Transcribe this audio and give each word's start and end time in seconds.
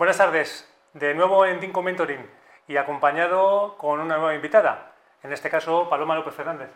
Buenas 0.00 0.16
tardes, 0.16 0.66
de 0.94 1.12
nuevo 1.12 1.44
en 1.44 1.60
Dinco 1.60 1.82
Mentoring 1.82 2.26
y 2.66 2.78
acompañado 2.78 3.76
con 3.76 4.00
una 4.00 4.16
nueva 4.16 4.34
invitada, 4.34 4.92
en 5.22 5.30
este 5.30 5.50
caso 5.50 5.90
Paloma 5.90 6.14
López 6.14 6.32
Fernández. 6.32 6.70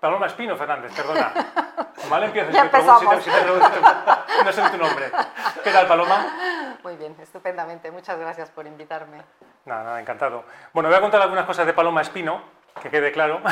Paloma 0.00 0.26
Espino 0.26 0.56
Fernández, 0.56 0.92
perdona. 0.92 1.32
Vale, 2.10 2.26
empiezo. 2.26 2.50
Ya 2.50 2.62
empezamos. 2.62 3.22
Si 3.22 3.30
te, 3.30 4.44
no 4.44 4.52
sé 4.52 4.62
tu 4.68 4.78
nombre. 4.78 5.12
¿Qué 5.62 5.70
tal, 5.70 5.86
Paloma? 5.86 6.78
Muy 6.82 6.96
bien, 6.96 7.14
estupendamente. 7.22 7.92
Muchas 7.92 8.18
gracias 8.18 8.50
por 8.50 8.66
invitarme. 8.66 9.22
Nada, 9.64 9.84
nada, 9.84 10.00
encantado. 10.00 10.42
Bueno, 10.72 10.88
voy 10.88 10.98
a 10.98 11.00
contar 11.00 11.22
algunas 11.22 11.44
cosas 11.44 11.66
de 11.66 11.72
Paloma 11.72 12.00
Espino, 12.00 12.42
que 12.82 12.90
quede 12.90 13.12
claro. 13.12 13.42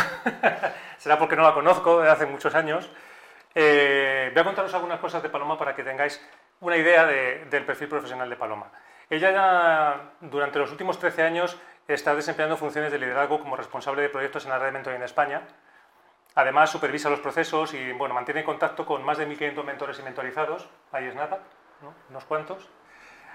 Será 0.99 1.21
porque 1.21 1.37
no 1.37 1.45
la 1.45 1.55
conozco 1.55 2.01
desde 2.01 2.11
hace 2.11 2.27
muchos 2.27 2.53
años. 2.57 2.91
Eh, 3.55 4.33
voy 4.35 4.41
a 4.41 4.45
contaros 4.45 4.75
algunas 4.75 4.99
cosas 4.99 5.23
de 5.23 5.29
Paloma 5.29 5.57
para 5.57 5.73
que 5.73 5.85
tengáis 5.85 6.21
una 6.59 6.77
idea 6.77 7.07
del 7.07 7.65
perfil 7.65 7.87
profesional 7.87 8.29
de 8.29 8.35
Paloma. 8.35 8.73
Ella 9.11 9.30
ya, 9.30 10.12
durante 10.21 10.58
los 10.58 10.71
últimos 10.71 10.99
13 10.99 11.22
años 11.22 11.58
está 11.86 12.14
desempeñando 12.14 12.57
funciones 12.57 12.90
de 12.90 12.99
liderazgo 12.99 13.40
como 13.40 13.57
responsable 13.57 14.03
de 14.03 14.08
proyectos 14.08 14.44
en 14.44 14.50
la 14.50 14.58
red 14.58 14.72
mentoring 14.72 14.99
en 14.99 15.04
España. 15.04 15.43
Además, 16.35 16.71
supervisa 16.71 17.11
los 17.11 17.21
procesos 17.21 17.75
y 17.75 17.93
bueno, 17.93 18.14
mantiene 18.14 18.43
contacto 18.43 18.85
con 18.85 19.04
más 19.04 19.18
de 19.18 19.29
1.500 19.29 19.64
mentores 19.64 19.99
y 19.99 20.03
mentorizados. 20.03 20.68
Ahí 20.90 21.07
es 21.07 21.14
nada, 21.14 21.40
unos 22.11 22.25
cuantos. 22.25 22.68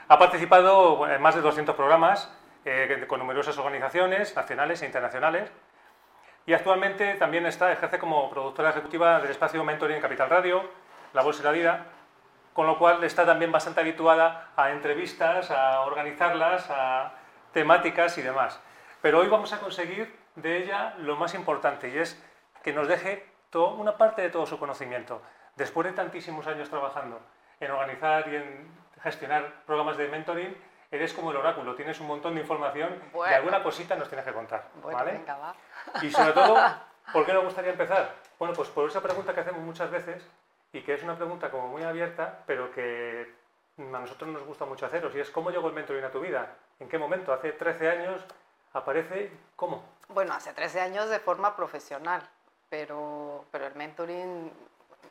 Ha 0.08 0.18
participado 0.18 1.08
en 1.10 1.22
más 1.22 1.36
de 1.36 1.42
200 1.42 1.76
programas 1.76 2.34
eh, 2.66 3.06
con 3.08 3.20
numerosas 3.20 3.58
organizaciones 3.58 4.36
nacionales 4.36 4.82
e 4.82 4.86
internacionales. 4.86 5.50
Y 6.46 6.54
actualmente 6.54 7.14
también 7.16 7.46
está, 7.46 7.72
ejerce 7.72 8.00
como 8.00 8.30
productora 8.30 8.72
ejecutiva 8.72 9.20
del 9.20 9.32
espacio 9.32 9.64
Mentoring 9.64 9.98
en 9.98 10.02
Capital 10.02 10.30
Radio, 10.30 10.70
La 11.14 11.22
Bolsa 11.22 11.42
y 11.42 11.46
la 11.46 11.52
Vida, 11.52 11.86
con 12.54 12.68
lo 12.68 12.78
cual 12.78 13.04
está 13.04 13.26
también 13.26 13.52
bastante 13.52 13.82
habituada 13.82 14.50
a 14.56 14.72
entrevistas, 14.72 15.52
a 15.52 15.82
organizarlas, 15.82 16.70
a 16.70 17.14
temáticas 17.54 18.18
y 18.18 18.22
demás. 18.22 18.60
Pero 19.02 19.20
hoy 19.20 19.28
vamos 19.28 19.54
a 19.54 19.60
conseguir 19.60 20.18
de 20.36 20.58
ella 20.58 20.96
lo 21.00 21.16
más 21.16 21.34
importante 21.34 21.90
y 21.90 21.98
es 21.98 22.22
que 22.64 22.74
nos 22.74 22.88
deje 22.88 23.26
una 23.54 23.98
parte 23.98 24.22
de 24.22 24.30
todo 24.30 24.46
su 24.46 24.60
conocimiento. 24.60 25.22
Después 25.56 25.88
de 25.88 25.94
tantísimos 25.94 26.46
años 26.48 26.70
trabajando 26.70 27.20
en 27.60 27.72
organizar 27.72 28.28
y 28.32 28.36
en 28.36 28.72
gestionar 29.02 29.64
programas 29.66 29.98
de 29.98 30.08
mentoring, 30.08 30.56
eres 30.92 31.14
como 31.14 31.32
el 31.32 31.38
oráculo, 31.38 31.76
tienes 31.76 32.00
un 32.00 32.08
montón 32.08 32.36
de 32.36 32.42
información 32.42 33.02
y 33.14 33.34
alguna 33.34 33.64
cosita 33.64 33.96
nos 33.96 34.08
tienes 34.08 34.26
que 34.26 34.34
contar. 34.34 34.66
Y 36.02 36.12
sobre 36.12 36.34
todo, 36.34 36.58
¿por 37.14 37.26
qué 37.26 37.34
nos 37.34 37.44
gustaría 37.44 37.72
empezar? 37.72 38.14
Bueno, 38.38 38.54
pues 38.54 38.70
por 38.70 38.88
esa 38.88 39.02
pregunta 39.02 39.34
que 39.34 39.42
hacemos 39.42 39.62
muchas 39.62 39.90
veces 39.90 40.28
y 40.72 40.82
que 40.82 40.94
es 40.94 41.04
una 41.04 41.16
pregunta 41.16 41.50
como 41.50 41.68
muy 41.68 41.84
abierta, 41.84 42.44
pero 42.46 42.72
que 42.72 43.34
a 43.78 43.82
nosotros 43.82 44.30
nos 44.30 44.44
gusta 44.44 44.66
mucho 44.66 44.86
haceros, 44.86 45.16
y 45.16 45.20
es 45.20 45.30
¿cómo 45.32 45.52
llegó 45.52 45.68
el 45.68 45.74
mentoring 45.74 46.04
a 46.04 46.12
tu 46.12 46.20
vida? 46.20 46.56
¿En 46.80 46.90
qué 46.90 46.98
momento? 46.98 47.34
Hace 47.34 47.52
13 47.54 47.90
años 47.90 48.22
aparece, 48.74 49.32
¿cómo? 49.56 49.84
Bueno, 50.10 50.34
hace 50.34 50.54
13 50.54 50.82
años 50.82 51.10
de 51.10 51.20
forma 51.20 51.56
profesional, 51.56 52.28
pero, 52.70 53.46
pero 53.52 53.68
el 53.68 53.76
mentoring 53.76 54.52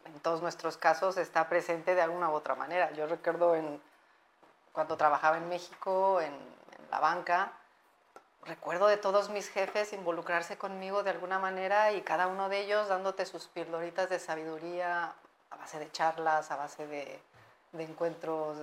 en 0.05 0.21
todos 0.21 0.43
nuestros 0.43 0.77
casos 0.77 1.17
está 1.17 1.49
presente 1.49 1.95
de 1.95 2.03
alguna 2.03 2.31
u 2.31 2.35
otra 2.35 2.55
manera. 2.55 2.93
Yo 2.93 3.07
recuerdo 3.07 3.55
en, 3.55 3.81
cuando 4.73 4.97
trabajaba 4.97 5.39
en 5.39 5.49
México, 5.49 6.21
en, 6.21 6.33
en 6.33 6.91
la 6.91 7.01
banca, 7.01 7.53
recuerdo 8.45 8.87
de 8.87 8.97
todos 8.97 9.29
mis 9.29 9.49
jefes 9.49 9.93
involucrarse 9.93 10.57
conmigo 10.57 11.03
de 11.03 11.11
alguna 11.11 11.39
manera 11.39 11.93
y 11.93 12.03
cada 12.03 12.27
uno 12.27 12.49
de 12.49 12.61
ellos 12.61 12.89
dándote 12.89 13.27
sus 13.27 13.47
pildoritas 13.49 14.09
de 14.09 14.19
sabiduría 14.19 15.15
a 15.51 15.57
base 15.57 15.79
de 15.79 15.91
charlas, 15.93 16.51
a 16.51 16.57
base 16.57 16.87
de, 16.87 17.21
encuentros, 17.79 18.59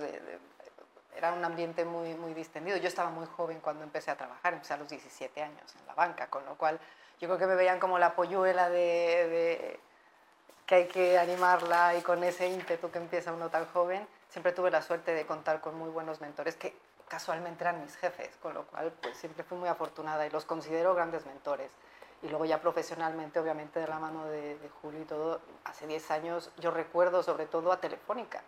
era 1.16 1.32
un 1.32 1.44
ambiente 1.44 1.84
muy, 1.84 2.14
muy 2.14 2.34
distendido. 2.34 2.76
Yo 2.76 2.88
estaba 2.88 3.10
muy 3.10 3.26
joven 3.26 3.60
cuando 3.60 3.84
empecé 3.84 4.10
a 4.10 4.16
trabajar, 4.16 4.52
empecé 4.52 4.74
a 4.74 4.76
los 4.76 4.88
17 4.88 5.42
años 5.42 5.74
en 5.80 5.86
la 5.86 5.94
banca, 5.94 6.28
con 6.28 6.44
lo 6.44 6.56
cual 6.56 6.78
yo 7.20 7.28
creo 7.28 7.38
que 7.38 7.46
me 7.46 7.54
veían 7.54 7.80
como 7.80 7.98
la 7.98 8.14
polluela 8.14 8.68
de, 8.68 9.80
que 10.66 10.74
hay 10.74 10.88
que 10.88 11.18
animarla 11.18 11.94
y 11.94 12.02
con 12.02 12.22
ese 12.24 12.48
ímpetu 12.48 12.90
que 12.90 12.98
empieza 12.98 13.32
uno 13.32 13.48
tan 13.48 13.66
joven, 13.66 14.06
siempre 14.28 14.52
tuve 14.52 14.70
la 14.70 14.82
suerte 14.82 15.12
de 15.12 15.24
contar 15.24 15.60
con 15.60 15.76
muy 15.76 15.88
buenos 15.88 16.20
mentores 16.20 16.56
que 16.56 16.76
casualmente 17.08 17.64
eran 17.64 17.80
mis 17.80 17.96
jefes, 17.96 18.36
con 18.42 18.52
lo 18.52 18.66
cual 18.66 18.92
pues 19.00 19.16
siempre 19.16 19.44
fui 19.44 19.56
muy 19.56 19.68
afortunada 19.68 20.26
y 20.26 20.30
los 20.30 20.44
considero 20.44 20.94
grandes 20.94 21.24
mentores 21.24 21.70
y 22.22 22.28
luego 22.28 22.44
ya 22.44 22.60
profesionalmente, 22.60 23.38
obviamente 23.38 23.80
de 23.80 23.86
la 23.86 23.98
mano 23.98 24.24
de, 24.26 24.58
Julio 24.82 25.02
y 25.02 25.04
todo, 25.04 25.40
hace 25.64 25.86
10 25.86 26.10
años 26.10 26.50
yo 26.58 26.70
recuerdo 26.70 27.22
sobre 27.22 27.46
todo 27.46 27.72
a 27.72 27.80
Telefónica, 27.80 28.42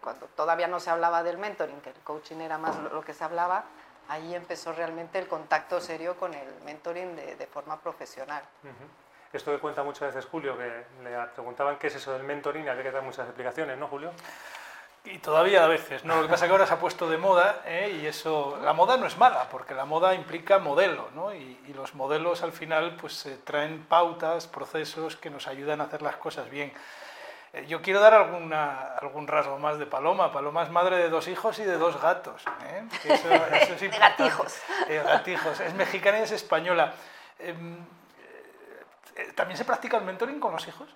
cuando 0.00 0.26
todavía 0.28 0.68
no 0.68 0.80
se 0.80 0.90
hablaba 0.90 1.22
del 1.22 1.38
mentoring, 1.38 1.80
que 1.80 1.90
el 1.90 1.96
coaching 1.96 2.36
era 2.36 2.58
más 2.58 2.78
lo, 2.78 3.02
que 3.02 3.12
se 3.12 3.24
hablaba, 3.24 3.64
ahí 4.08 4.34
empezó 4.34 4.72
realmente 4.72 5.18
el 5.18 5.28
contacto 5.28 5.80
serio 5.80 6.16
con 6.16 6.34
el 6.34 6.48
mentoring 6.64 7.16
de, 7.16 7.46
forma 7.46 7.78
profesional. 7.80 8.42
Esto 9.32 9.50
que 9.50 9.58
cuenta 9.58 9.82
muchas 9.82 10.14
veces 10.14 10.30
Julio, 10.30 10.56
que 10.56 10.84
le 11.02 11.26
preguntaban 11.34 11.78
qué 11.78 11.88
es 11.88 11.96
eso 11.96 12.12
del 12.12 12.22
mentoring 12.22 12.64
y 12.64 12.68
había 12.68 12.84
que 12.84 12.92
dar 12.92 13.02
muchas 13.02 13.26
explicaciones, 13.26 13.76
¿no, 13.76 13.88
Julio? 13.88 14.12
Y 15.06 15.18
todavía 15.18 15.64
a 15.64 15.68
veces, 15.68 16.02
¿no? 16.06 16.16
Lo 16.16 16.22
que 16.22 16.28
pasa 16.28 16.46
es 16.46 16.48
que 16.48 16.52
ahora 16.52 16.66
se 16.66 16.72
ha 16.72 16.78
puesto 16.78 17.10
de 17.10 17.18
moda 17.18 17.60
¿eh? 17.66 17.98
y 18.00 18.06
eso, 18.06 18.58
la 18.62 18.72
moda 18.72 18.96
no 18.96 19.06
es 19.06 19.18
mala, 19.18 19.50
porque 19.50 19.74
la 19.74 19.84
moda 19.84 20.14
implica 20.14 20.58
modelo, 20.58 21.10
¿no? 21.14 21.34
Y, 21.34 21.60
los 21.74 21.94
modelos 21.96 22.42
al 22.44 22.52
final 22.52 22.96
pues 23.00 23.28
traen 23.42 23.84
pautas, 23.84 24.46
procesos 24.46 25.16
que 25.16 25.28
nos 25.28 25.48
ayudan 25.48 25.80
a 25.80 25.84
hacer 25.84 26.02
las 26.02 26.16
cosas 26.16 26.48
bien. 26.48 26.72
Eh, 27.52 27.66
yo 27.66 27.82
quiero 27.82 27.98
dar 27.98 28.14
alguna, 28.14 28.94
algún 29.00 29.26
rasgo 29.26 29.58
más 29.58 29.78
de 29.78 29.86
Paloma. 29.86 30.32
Paloma 30.32 30.62
es 30.62 30.70
madre 30.70 30.96
de 30.98 31.08
dos 31.08 31.26
hijos 31.26 31.58
y 31.58 31.64
de 31.64 31.76
dos 31.76 32.00
gatos. 32.00 32.44
¿eh? 32.64 32.84
Eso, 33.02 33.28
eso 33.34 33.74
es 33.74 33.98
gatijos. 33.98 34.56
gatijos. 34.88 35.60
Es 35.60 35.74
mexicana 35.74 36.20
y 36.20 36.22
es 36.22 36.30
española. 36.30 36.94
Em, 37.40 37.84
¿También 39.34 39.58
se 39.58 39.64
practica 39.64 39.96
el 39.96 40.04
mentoring 40.04 40.38
con 40.38 40.52
los 40.52 40.66
hijos? 40.68 40.88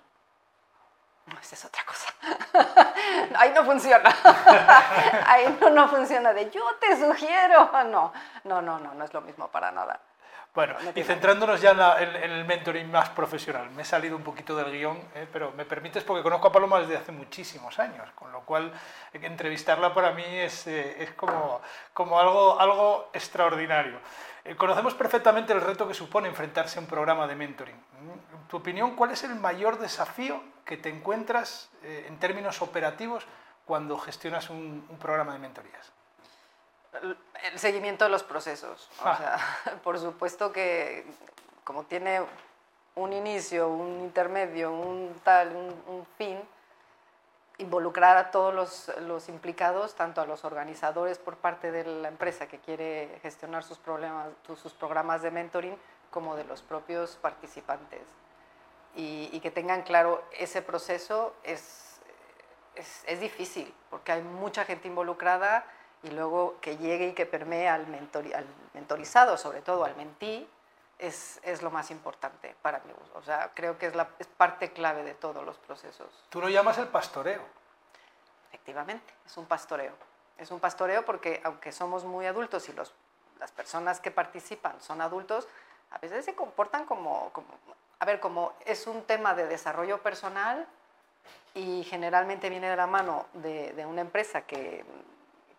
Esa 1.41 1.55
es 1.55 1.65
otra 1.65 1.83
cosa. 1.85 2.13
Ahí 3.37 3.51
no 3.53 3.63
funciona. 3.63 4.15
Ahí 5.25 5.57
no, 5.59 5.69
no 5.69 5.87
funciona 5.87 6.33
de 6.33 6.49
yo 6.49 6.63
te 6.79 6.99
sugiero. 6.99 7.69
No, 7.85 8.13
no, 8.43 8.61
no, 8.61 8.79
no, 8.79 8.93
no 8.93 9.05
es 9.05 9.13
lo 9.13 9.21
mismo 9.21 9.47
para 9.47 9.71
nada. 9.71 9.99
Bueno, 10.53 10.75
y 10.95 11.03
centrándonos 11.03 11.61
ya 11.61 11.71
en, 11.99 12.31
el 12.31 12.43
mentoring 12.43 12.89
más 12.89 13.09
profesional, 13.09 13.69
me 13.69 13.83
he 13.83 13.85
salido 13.85 14.17
un 14.17 14.23
poquito 14.23 14.55
del 14.55 14.71
guion, 14.71 14.97
¿eh? 15.13 15.27
pero 15.31 15.51
me 15.51 15.63
permites 15.63 16.03
porque 16.03 16.23
conozco 16.23 16.47
a 16.47 16.51
Paloma 16.51 16.79
desde 16.79 16.97
hace 16.97 17.11
muchísimos 17.11 17.77
años, 17.77 18.09
con 18.15 18.31
lo 18.31 18.41
cual 18.41 18.73
entrevistarla 19.13 19.93
para 19.93 20.11
mí 20.11 20.23
es, 20.25 20.65
eh, 20.65 21.03
es 21.03 21.11
como, 21.11 21.61
como 21.93 22.19
algo, 22.19 22.59
algo 22.59 23.11
extraordinario. 23.13 23.99
Eh, 24.49 24.55
conocemos 24.55 24.93
perfectamente 24.95 25.53
el 25.53 25.61
reto 25.61 25.87
que 25.87 25.93
supone 25.93 26.27
enfrentarse 26.27 26.79
a 26.79 26.81
un 26.81 26.87
programa 26.87 27.27
de 27.27 27.35
mentoring. 27.35 27.75
En 27.75 28.47
tu 28.47 28.57
opinión, 28.57 28.95
¿cuál 28.95 29.11
es 29.11 29.23
el 29.23 29.35
mayor 29.35 29.79
desafío 29.79 30.41
que 30.65 30.77
te 30.77 30.89
encuentras 30.89 31.69
en 31.83 32.19
términos 32.19 32.61
operativos 32.61 33.25
cuando 33.65 33.97
gestionas 33.97 34.49
un, 34.49 34.85
un 34.89 34.97
programa 34.97 35.33
de 35.33 35.39
mentorías? 35.39 35.91
el 37.43 37.59
seguimiento 37.59 38.05
de 38.05 38.11
los 38.11 38.23
procesos. 38.23 38.89
O 39.03 39.07
ah. 39.07 39.17
sea, 39.17 39.79
por 39.83 39.99
supuesto 39.99 40.51
que 40.51 41.05
como 41.63 41.83
tiene 41.83 42.21
un 42.95 43.13
inicio, 43.13 43.69
un 43.69 44.01
intermedio, 44.01 44.71
un 44.71 45.13
tal, 45.23 45.55
un, 45.55 46.05
fin, 46.17 46.41
involucrar 47.59 48.17
a 48.17 48.31
todos 48.31 48.53
los, 48.53 48.91
los, 49.01 49.29
implicados, 49.29 49.95
tanto 49.95 50.21
a 50.21 50.25
los 50.25 50.43
organizadores 50.43 51.19
por 51.19 51.37
parte 51.37 51.71
de 51.71 51.83
la 51.83 52.07
empresa 52.07 52.47
que 52.47 52.57
quiere 52.59 53.19
gestionar 53.21 53.63
sus, 53.63 53.77
problemas, 53.77 54.29
sus 54.61 54.73
programas 54.73 55.21
de 55.21 55.31
mentoring, 55.31 55.77
como 56.09 56.35
de 56.35 56.45
los 56.45 56.61
propios 56.61 57.17
participantes. 57.21 58.01
Y, 58.95 59.29
y 59.31 59.39
que 59.39 59.51
tengan 59.51 59.83
claro 59.83 60.23
ese 60.37 60.61
proceso 60.61 61.35
es, 61.43 61.99
es, 62.75 63.03
es 63.05 63.19
difícil, 63.19 63.73
porque 63.89 64.13
hay 64.13 64.23
mucha 64.23 64.65
gente 64.65 64.87
involucrada, 64.87 65.65
y 66.03 66.11
luego 66.11 66.55
que 66.61 66.77
llegue 66.77 67.09
y 67.09 67.13
que 67.13 67.25
permee 67.25 67.67
al, 67.67 67.81
al 68.33 68.45
mentorizado, 68.73 69.37
sobre 69.37 69.61
todo 69.61 69.83
al 69.83 69.95
mentí, 69.95 70.47
es, 70.99 71.39
es, 71.43 71.61
lo 71.61 71.71
más 71.71 71.91
importante 71.91 72.55
para 72.61 72.79
mí. 72.79 72.93
O 73.15 73.23
sea, 73.23 73.51
creo 73.53 73.77
que 73.77 73.87
es, 73.87 73.95
la, 73.95 74.09
es 74.19 74.27
parte 74.27 74.71
clave 74.71 75.03
de 75.03 75.13
todos 75.13 75.45
los 75.45 75.57
procesos. 75.57 76.07
Tú 76.29 76.41
lo 76.41 76.49
llamas 76.49 76.77
el 76.77 76.87
pastoreo. 76.87 77.41
Efectivamente, 78.49 79.13
es 79.25 79.37
un 79.37 79.45
pastoreo. 79.45 79.93
Es 80.37 80.51
un 80.51 80.59
pastoreo 80.59 81.03
porque 81.05 81.41
aunque 81.43 81.71
somos 81.71 82.05
muy 82.05 82.25
adultos 82.25 82.69
y 82.69 82.73
los, 82.73 82.93
las 83.39 83.51
personas 83.51 83.99
que 83.99 84.11
participan 84.11 84.79
son 84.81 85.01
adultos, 85.01 85.47
a 85.91 85.97
veces 85.97 86.25
se 86.25 86.35
comportan 86.35 86.85
como, 86.85 87.31
como, 87.31 87.47
a 87.99 88.05
ver, 88.05 88.19
como 88.19 88.53
es 88.65 88.85
un 88.87 89.03
tema 89.03 89.33
de 89.33 89.47
desarrollo 89.47 90.01
personal 90.03 90.67
y 91.55 91.83
generalmente 91.83 92.49
viene 92.49 92.69
de 92.69 92.75
la 92.75 92.87
mano 92.87 93.25
de, 93.33 93.73
de 93.73 93.85
una 93.85 94.01
empresa 94.01 94.41
que 94.41 94.85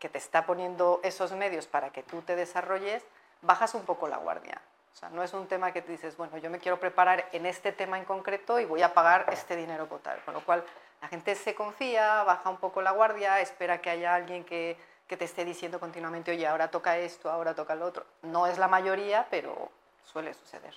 que 0.00 0.08
te 0.08 0.18
está 0.18 0.46
poniendo 0.46 0.98
esos 1.04 1.32
medios 1.32 1.66
para 1.66 1.90
que 1.90 2.02
tú 2.02 2.22
te 2.22 2.34
desarrolles, 2.34 3.04
bajas 3.42 3.74
un 3.74 3.84
poco 3.84 4.08
la 4.08 4.16
guardia. 4.16 4.60
O 4.92 4.96
sea, 4.96 5.08
no 5.10 5.22
es 5.22 5.32
un 5.32 5.46
tema 5.46 5.72
que 5.72 5.82
te 5.82 5.92
dices, 5.92 6.16
bueno, 6.16 6.36
yo 6.38 6.50
me 6.50 6.58
quiero 6.58 6.78
preparar 6.78 7.28
en 7.32 7.46
este 7.46 7.72
tema 7.72 7.98
en 7.98 8.04
concreto 8.04 8.58
y 8.58 8.64
voy 8.64 8.82
a 8.82 8.92
pagar 8.92 9.26
este 9.32 9.56
dinero 9.56 9.86
total. 9.86 10.20
Con 10.24 10.34
lo 10.34 10.44
cual, 10.44 10.64
la 11.00 11.08
gente 11.08 11.34
se 11.34 11.54
confía, 11.54 12.22
baja 12.24 12.50
un 12.50 12.58
poco 12.58 12.82
la 12.82 12.90
guardia, 12.90 13.40
espera 13.40 13.80
que 13.80 13.90
haya 13.90 14.14
alguien 14.14 14.44
que, 14.44 14.76
que 15.06 15.16
te 15.16 15.24
esté 15.24 15.44
diciendo 15.44 15.80
continuamente, 15.80 16.32
oye, 16.32 16.46
ahora 16.46 16.70
toca 16.70 16.98
esto, 16.98 17.30
ahora 17.30 17.54
toca 17.54 17.74
lo 17.74 17.86
otro. 17.86 18.04
No 18.22 18.46
es 18.46 18.58
la 18.58 18.68
mayoría, 18.68 19.26
pero 19.30 19.70
suele 20.04 20.34
suceder. 20.34 20.74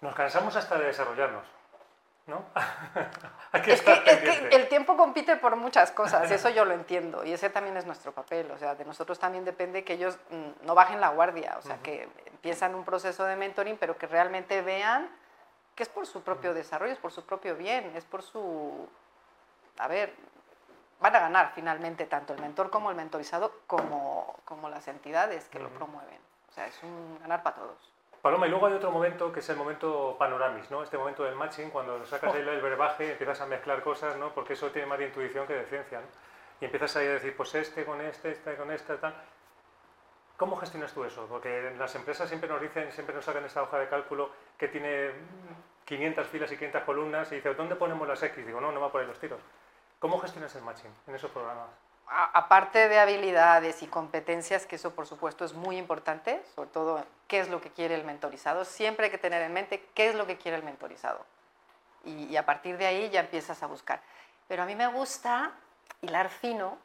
Nos 0.00 0.14
cansamos 0.14 0.56
hasta 0.56 0.78
de 0.78 0.86
desarrollarnos. 0.86 1.61
¿No? 2.26 2.44
es, 3.52 3.82
que, 3.82 4.48
el 4.52 4.68
tiempo 4.68 4.96
compite 4.96 5.36
por 5.36 5.56
muchas 5.56 5.90
cosas, 5.90 6.30
eso 6.30 6.48
yo 6.50 6.64
lo 6.64 6.74
entiendo, 6.74 7.24
y 7.24 7.32
ese 7.32 7.50
también 7.50 7.76
es 7.76 7.86
nuestro 7.86 8.12
papel, 8.12 8.50
o 8.50 8.58
sea, 8.58 8.74
de 8.74 8.84
nosotros 8.84 9.18
también 9.18 9.44
depende 9.44 9.84
que 9.84 9.94
ellos 9.94 10.18
mm, 10.30 10.66
no 10.66 10.74
bajen 10.74 11.00
la 11.00 11.08
guardia, 11.08 11.56
o 11.58 11.62
sea, 11.62 11.78
que 11.78 12.08
empiezan 12.26 12.74
un 12.74 12.84
proceso 12.84 13.24
de 13.24 13.36
mentoring, 13.36 13.76
pero 13.76 13.96
que 13.96 14.06
realmente 14.06 14.62
vean 14.62 15.08
que 15.74 15.82
es 15.82 15.88
por 15.88 16.06
su 16.06 16.22
propio 16.22 16.54
desarrollo, 16.54 16.92
es 16.92 16.98
por 16.98 17.12
su 17.12 17.24
propio 17.24 17.56
bien, 17.56 17.92
es 17.96 18.04
por 18.04 18.22
su... 18.22 18.88
A 19.78 19.88
ver, 19.88 20.14
van 21.00 21.16
a 21.16 21.20
ganar 21.20 21.52
finalmente 21.54 22.06
tanto 22.06 22.34
el 22.34 22.40
mentor 22.40 22.70
como 22.70 22.90
el 22.90 22.96
mentorizado, 22.96 23.60
como, 23.66 24.36
como 24.44 24.68
las 24.68 24.86
entidades 24.88 25.48
que 25.48 25.58
lo 25.58 25.70
promueven. 25.70 26.20
O 26.50 26.52
sea, 26.52 26.66
es 26.66 26.82
un 26.82 27.18
ganar 27.20 27.42
para 27.42 27.56
todos. 27.56 27.92
Paloma, 28.22 28.46
y 28.46 28.50
luego 28.50 28.68
hay 28.68 28.74
otro 28.74 28.92
momento 28.92 29.32
que 29.32 29.40
es 29.40 29.48
el 29.48 29.56
momento 29.56 30.14
panoramis, 30.16 30.70
¿no? 30.70 30.84
Este 30.84 30.96
momento 30.96 31.24
del 31.24 31.34
matching, 31.34 31.70
cuando 31.70 32.06
sacas 32.06 32.32
ahí 32.32 32.40
el 32.40 32.62
verbaje, 32.62 33.10
empiezas 33.10 33.40
a 33.40 33.46
mezclar 33.46 33.82
cosas, 33.82 34.16
¿no? 34.16 34.32
Porque 34.32 34.52
eso 34.52 34.70
tiene 34.70 34.86
más 34.86 35.00
de 35.00 35.06
intuición 35.06 35.44
que 35.44 35.54
de 35.54 35.64
ciencia, 35.64 36.00
¿no? 36.00 36.06
Y 36.60 36.66
empiezas 36.66 36.94
ahí 36.94 37.08
a 37.08 37.14
decir, 37.14 37.36
pues 37.36 37.52
este 37.56 37.84
con 37.84 38.00
este, 38.00 38.30
este 38.30 38.54
con 38.54 38.70
este, 38.70 38.96
tal. 38.98 39.12
¿Cómo 40.36 40.54
gestionas 40.54 40.92
tú 40.92 41.02
eso? 41.02 41.26
Porque 41.26 41.74
las 41.76 41.92
empresas 41.96 42.28
siempre 42.28 42.48
nos 42.48 42.60
dicen, 42.60 42.92
siempre 42.92 43.12
nos 43.12 43.24
sacan 43.24 43.44
esta 43.44 43.60
hoja 43.62 43.80
de 43.80 43.88
cálculo 43.88 44.30
que 44.56 44.68
tiene 44.68 45.10
500 45.84 46.24
filas 46.28 46.52
y 46.52 46.56
500 46.56 46.82
columnas 46.84 47.32
y 47.32 47.36
dice, 47.36 47.54
¿dónde 47.54 47.74
ponemos 47.74 48.06
las 48.06 48.22
X? 48.22 48.46
Digo, 48.46 48.60
no, 48.60 48.70
no 48.70 48.80
va 48.80 48.86
a 48.86 48.92
poner 48.92 49.08
los 49.08 49.18
tiros. 49.18 49.40
¿Cómo 49.98 50.20
gestionas 50.20 50.54
el 50.54 50.62
matching 50.62 50.94
en 51.08 51.14
esos 51.16 51.30
programas? 51.32 51.70
Aparte 52.08 52.88
de 52.88 52.98
habilidades 52.98 53.82
y 53.82 53.86
competencias, 53.86 54.66
que 54.66 54.76
eso 54.76 54.94
por 54.94 55.06
supuesto 55.06 55.44
es 55.44 55.54
muy 55.54 55.78
importante, 55.78 56.42
sobre 56.54 56.68
todo 56.70 57.04
qué 57.26 57.40
es 57.40 57.48
lo 57.48 57.60
que 57.60 57.70
quiere 57.70 57.94
el 57.94 58.04
mentorizado, 58.04 58.64
siempre 58.64 59.06
hay 59.06 59.10
que 59.10 59.18
tener 59.18 59.42
en 59.42 59.52
mente 59.52 59.84
qué 59.94 60.10
es 60.10 60.14
lo 60.14 60.26
que 60.26 60.36
quiere 60.36 60.56
el 60.56 60.62
mentorizado. 60.62 61.24
Y, 62.04 62.36
a 62.36 62.44
partir 62.44 62.76
de 62.78 62.86
ahí 62.86 63.10
ya 63.10 63.20
empiezas 63.20 63.62
a 63.62 63.66
buscar. 63.66 64.00
Pero 64.48 64.64
a 64.64 64.66
mí 64.66 64.74
me 64.74 64.88
gusta 64.88 65.52
hilar 66.00 66.28
fino 66.28 66.76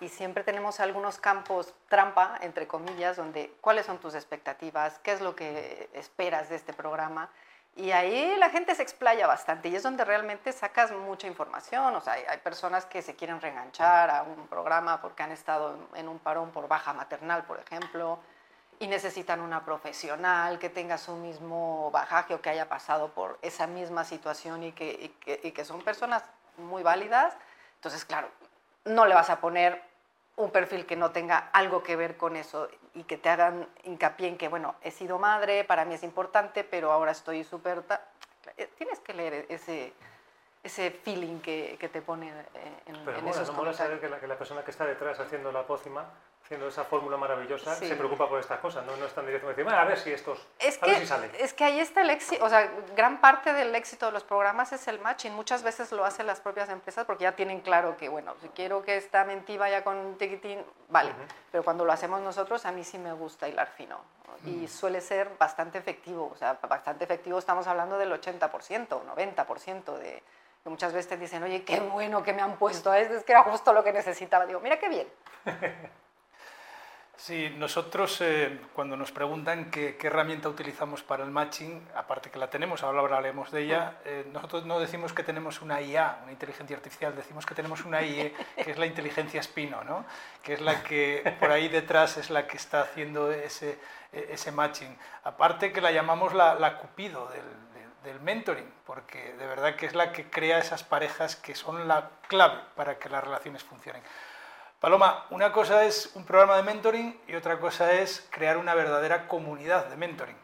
y 0.00 0.08
siempre 0.08 0.44
tenemos 0.44 0.80
algunos 0.80 1.18
campos 1.18 1.72
trampa, 1.88 2.38
entre 2.42 2.66
comillas, 2.66 3.16
donde 3.16 3.54
cuáles 3.62 3.86
son 3.86 3.98
tus 3.98 4.14
expectativas, 4.14 4.98
qué 4.98 5.12
es 5.12 5.22
lo 5.22 5.34
que 5.34 5.88
esperas 5.94 6.50
de 6.50 6.56
este 6.56 6.74
programa 6.74 7.30
y 7.76 7.90
ahí 7.90 8.34
la 8.38 8.48
gente 8.48 8.74
se 8.74 8.82
explaya 8.82 9.26
bastante 9.26 9.68
y 9.68 9.76
es 9.76 9.82
donde 9.82 10.02
realmente 10.02 10.50
sacas 10.50 10.92
mucha 10.92 11.26
información. 11.26 11.94
O 11.94 12.00
sea, 12.00 12.14
hay, 12.14 12.38
personas 12.38 12.86
que 12.86 13.02
se 13.02 13.14
quieren 13.14 13.38
reenganchar 13.38 14.08
a 14.08 14.22
un 14.22 14.46
programa 14.48 15.02
porque 15.02 15.22
han 15.22 15.30
estado 15.30 15.76
en, 15.94 16.08
un 16.08 16.18
parón 16.18 16.52
por 16.52 16.68
baja 16.68 16.94
maternal, 16.94 17.44
por 17.44 17.60
ejemplo, 17.60 18.18
y 18.78 18.86
necesitan 18.86 19.42
una 19.42 19.62
profesional 19.62 20.58
que 20.58 20.70
tenga 20.70 20.96
su 20.96 21.16
mismo 21.16 21.90
bajaje 21.90 22.34
o 22.34 22.40
que 22.40 22.48
haya 22.48 22.66
pasado 22.66 23.10
por 23.10 23.38
esa 23.42 23.66
misma 23.66 24.04
situación 24.04 24.62
y 24.62 24.72
que, 24.72 25.12
y 25.26 25.52
que 25.52 25.64
son 25.66 25.82
personas 25.82 26.22
muy 26.56 26.82
válidas. 26.82 27.36
Entonces, 27.74 28.06
claro, 28.06 28.30
no 28.86 29.04
le 29.04 29.14
vas 29.14 29.28
a 29.28 29.38
poner 29.38 29.82
un 30.36 30.50
perfil 30.50 30.84
que 30.86 30.96
no 30.96 31.10
tenga 31.10 31.50
algo 31.52 31.82
que 31.82 31.96
ver 31.96 32.16
con 32.16 32.36
eso 32.36 32.68
y 32.94 33.04
que 33.04 33.16
te 33.16 33.28
hagan 33.28 33.66
hincapié 33.84 34.28
en 34.28 34.36
que, 34.36 34.48
bueno, 34.48 34.76
he 34.82 34.90
sido 34.90 35.18
madre, 35.18 35.64
para 35.64 35.84
mí 35.84 35.94
es 35.94 36.02
importante, 36.02 36.62
pero 36.62 36.92
ahora 36.92 37.12
estoy 37.12 37.42
súper... 37.42 37.82
Eh, 38.56 38.68
tienes 38.76 39.00
que 39.00 39.14
leer 39.14 39.46
ese, 39.48 39.92
ese 40.62 40.90
feeling 40.90 41.40
que, 41.40 41.76
que 41.80 41.88
te 41.88 42.02
pone 42.02 42.28
eh, 42.28 42.82
en, 42.86 43.04
pero 43.04 43.18
en 43.18 43.28
esos 43.28 43.48
no 43.48 43.54
mola 43.54 43.72
saber 43.72 43.98
que 43.98 44.08
la, 44.08 44.20
que 44.20 44.26
la 44.26 44.36
persona 44.36 44.62
que 44.62 44.70
está 44.70 44.84
detrás 44.84 45.18
haciendo 45.20 45.50
la 45.52 45.66
pócima 45.66 46.04
haciendo 46.46 46.68
esa 46.68 46.84
fórmula 46.84 47.16
maravillosa, 47.16 47.74
se 47.74 47.96
preocupa 47.96 48.28
por 48.28 48.38
estas 48.38 48.60
cosas, 48.60 48.86
no, 48.86 48.96
no 48.96 49.06
es 49.06 49.12
tan 49.12 49.26
directo 49.26 49.48
decir, 49.48 49.68
a 49.68 49.84
ver 49.84 49.98
si 49.98 50.12
estos, 50.12 50.46
es 50.60 50.76
a 50.76 50.80
que, 50.80 50.92
ver 50.92 51.00
si 51.00 51.06
sale. 51.08 51.28
Es 51.40 51.52
que 51.52 51.64
ahí 51.64 51.80
está 51.80 52.02
el 52.02 52.10
éxito, 52.10 52.44
o 52.44 52.48
sea, 52.48 52.70
gran 52.94 53.20
parte 53.20 53.52
del 53.52 53.74
éxito 53.74 54.06
de 54.06 54.12
los 54.12 54.22
programas 54.22 54.72
es 54.72 54.86
el 54.86 55.00
matching, 55.00 55.34
muchas 55.34 55.64
veces 55.64 55.90
lo 55.90 56.04
hacen 56.04 56.24
las 56.24 56.38
propias 56.38 56.68
empresas 56.68 57.04
porque 57.04 57.24
ya 57.24 57.32
tienen 57.32 57.62
claro 57.62 57.96
que, 57.96 58.08
bueno, 58.08 58.36
si 58.40 58.48
quiero 58.50 58.84
que 58.84 58.96
esta 58.96 59.24
mentí 59.24 59.58
vaya 59.58 59.82
con 59.82 60.16
tiquitín, 60.18 60.64
vale, 60.88 61.10
pero 61.50 61.64
cuando 61.64 61.84
lo 61.84 61.90
hacemos 61.92 62.20
nosotros, 62.20 62.64
a 62.64 62.70
mí 62.70 62.84
sí 62.84 62.96
me 62.96 63.12
gusta 63.12 63.48
hilar 63.48 63.66
fino, 63.76 63.98
y 64.44 64.68
suele 64.68 65.00
ser 65.00 65.30
bastante 65.36 65.78
efectivo, 65.78 66.30
o 66.32 66.36
sea, 66.36 66.60
bastante 66.68 67.02
efectivo, 67.02 67.40
estamos 67.40 67.66
hablando 67.66 67.98
del 67.98 68.12
80%, 68.12 69.02
90% 69.02 69.98
de 69.98 70.22
que 70.62 70.70
muchas 70.70 70.92
veces 70.92 71.08
te 71.08 71.16
dicen, 71.16 71.42
oye, 71.42 71.64
qué 71.64 71.80
bueno 71.80 72.22
que 72.22 72.32
me 72.32 72.42
han 72.42 72.56
puesto 72.56 72.94
es 72.94 73.24
que 73.24 73.32
era 73.32 73.42
justo 73.42 73.72
lo 73.72 73.82
que 73.82 73.92
necesitaba. 73.92 74.46
Digo, 74.46 74.58
mira 74.60 74.78
qué 74.78 74.88
bien. 74.88 75.08
Sí, 77.18 77.48
nosotros 77.56 78.20
eh, 78.20 78.60
cuando 78.74 78.94
nos 78.94 79.10
preguntan 79.10 79.70
qué, 79.70 79.96
herramienta 80.02 80.50
utilizamos 80.50 81.02
para 81.02 81.24
el 81.24 81.30
matching, 81.30 81.88
aparte 81.94 82.30
que 82.30 82.38
la 82.38 82.50
tenemos, 82.50 82.82
ahora 82.82 83.00
hablaremos 83.00 83.50
de 83.50 83.62
ella, 83.62 83.94
eh, 84.04 84.28
nosotros 84.32 84.66
no 84.66 84.78
decimos 84.78 85.14
que 85.14 85.22
tenemos 85.22 85.62
una 85.62 85.80
IA, 85.80 86.20
una 86.24 86.32
inteligencia 86.32 86.76
artificial, 86.76 87.16
decimos 87.16 87.46
que 87.46 87.54
tenemos 87.54 87.86
una 87.86 88.02
IE, 88.02 88.34
que 88.62 88.70
es 88.70 88.76
la 88.76 88.84
inteligencia 88.84 89.40
espino, 89.40 89.82
¿no? 89.82 90.04
que 90.42 90.52
es 90.52 90.60
la 90.60 90.82
que 90.82 91.36
por 91.40 91.50
ahí 91.50 91.68
detrás 91.68 92.18
es 92.18 92.28
la 92.28 92.46
que 92.46 92.58
está 92.58 92.82
haciendo 92.82 93.32
ese, 93.32 93.78
ese 94.12 94.52
matching. 94.52 94.94
Aparte 95.24 95.72
que 95.72 95.80
la 95.80 95.92
llamamos 95.92 96.34
la, 96.34 96.76
cupido 96.76 97.28
del, 97.28 98.12
del 98.12 98.20
mentoring, 98.20 98.70
porque 98.84 99.32
de 99.32 99.46
verdad 99.46 99.74
que 99.74 99.86
es 99.86 99.94
la 99.94 100.12
que 100.12 100.28
crea 100.28 100.58
esas 100.58 100.84
parejas 100.84 101.34
que 101.34 101.54
son 101.54 101.88
la 101.88 102.10
clave 102.28 102.60
para 102.76 102.98
que 102.98 103.08
las 103.08 103.24
relaciones 103.24 103.64
funcionen. 103.64 104.02
Paloma, 104.80 105.24
una 105.30 105.52
cosa 105.52 105.84
es 105.84 106.10
un 106.16 106.24
programa 106.24 106.56
de 106.56 106.62
mentoring 106.62 107.18
y 107.26 107.34
otra 107.34 107.58
cosa 107.58 107.92
es 107.92 108.26
crear 108.30 108.58
una 108.58 108.74
verdadera 108.74 109.26
comunidad 109.26 109.86
de 109.86 109.96
mentoring. 109.96 110.36